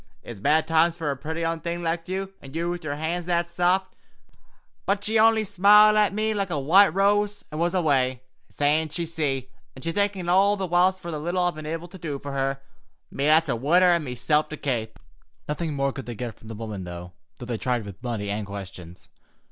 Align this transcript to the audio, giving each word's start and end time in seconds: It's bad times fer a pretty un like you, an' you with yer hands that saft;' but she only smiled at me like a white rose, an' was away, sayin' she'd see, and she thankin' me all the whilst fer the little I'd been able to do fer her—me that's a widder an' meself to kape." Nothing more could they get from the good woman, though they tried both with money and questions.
It's 0.23 0.39
bad 0.39 0.67
times 0.67 0.97
fer 0.97 1.11
a 1.11 1.15
pretty 1.15 1.45
un 1.45 1.61
like 1.63 2.09
you, 2.09 2.33
an' 2.41 2.55
you 2.55 2.71
with 2.71 2.83
yer 2.83 2.95
hands 2.95 3.27
that 3.27 3.47
saft;' 3.47 3.95
but 4.87 5.03
she 5.03 5.19
only 5.19 5.43
smiled 5.43 5.95
at 5.95 6.11
me 6.11 6.33
like 6.33 6.49
a 6.49 6.57
white 6.59 6.89
rose, 6.89 7.45
an' 7.51 7.59
was 7.59 7.75
away, 7.75 8.23
sayin' 8.49 8.89
she'd 8.89 9.05
see, 9.05 9.51
and 9.75 9.83
she 9.83 9.91
thankin' 9.91 10.25
me 10.25 10.31
all 10.31 10.57
the 10.57 10.65
whilst 10.65 10.99
fer 11.01 11.11
the 11.11 11.19
little 11.19 11.43
I'd 11.43 11.53
been 11.53 11.67
able 11.67 11.87
to 11.87 11.99
do 11.99 12.17
fer 12.17 12.31
her—me 12.31 13.25
that's 13.27 13.49
a 13.49 13.55
widder 13.55 13.91
an' 13.91 14.03
meself 14.03 14.49
to 14.49 14.57
kape." 14.57 14.97
Nothing 15.47 15.75
more 15.75 15.93
could 15.93 16.07
they 16.07 16.15
get 16.15 16.33
from 16.33 16.47
the 16.47 16.55
good 16.55 16.59
woman, 16.61 16.83
though 16.83 17.13
they 17.37 17.59
tried 17.59 17.81
both 17.83 17.93
with 17.93 18.03
money 18.03 18.31
and 18.31 18.47
questions. 18.47 19.07